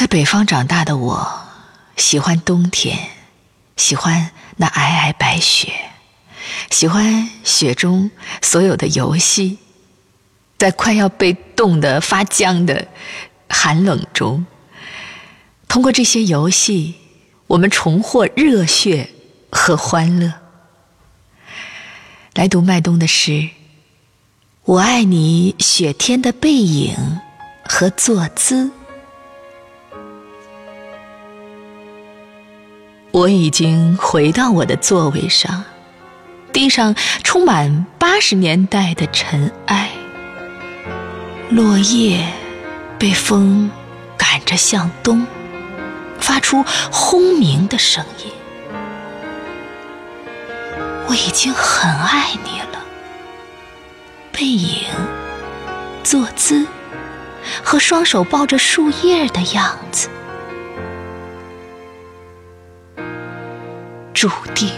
[0.00, 1.42] 在北方长大的我，
[1.94, 3.10] 喜欢冬天，
[3.76, 5.74] 喜欢那皑皑白雪，
[6.70, 8.10] 喜欢雪中
[8.40, 9.58] 所有的游戏，
[10.56, 12.88] 在快要被冻得发僵的
[13.50, 14.46] 寒冷中，
[15.68, 16.94] 通过这些游戏，
[17.48, 19.10] 我们重获热血
[19.52, 20.32] 和欢乐。
[22.32, 23.50] 来读麦冬的诗：
[24.64, 27.20] 我爱你雪天的背影
[27.68, 28.70] 和坐姿。
[33.12, 35.64] 我已经回到我的座位上，
[36.52, 39.90] 地上充满八十年代的尘埃，
[41.48, 42.24] 落叶
[43.00, 43.68] 被风
[44.16, 45.26] 赶着向东，
[46.20, 48.32] 发出轰鸣的声音。
[51.08, 52.84] 我已经很爱你了，
[54.30, 54.86] 背影、
[56.04, 56.64] 坐姿
[57.64, 60.08] 和双手抱着树叶的样子。
[64.20, 64.68] 注定，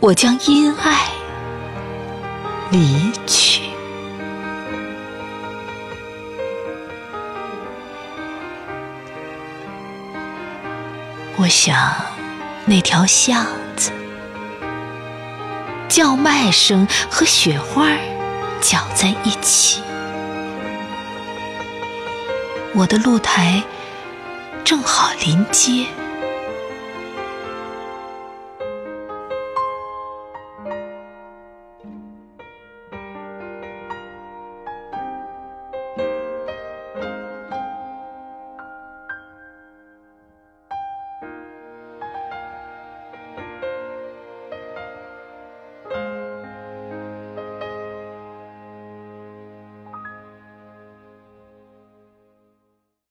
[0.00, 1.06] 我将因爱
[2.72, 3.62] 离去。
[11.36, 11.94] 我想，
[12.66, 13.46] 那条巷
[13.76, 13.92] 子，
[15.88, 17.86] 叫卖声和雪花
[18.60, 19.80] 搅在一起。
[22.74, 23.62] 我的露台
[24.64, 25.86] 正好临街。